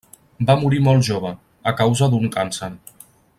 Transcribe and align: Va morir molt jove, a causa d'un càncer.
Va 0.47 0.53
morir 0.61 0.79
molt 0.87 1.05
jove, 1.09 1.33
a 1.73 1.75
causa 1.83 2.09
d'un 2.15 2.27
càncer. 2.39 2.71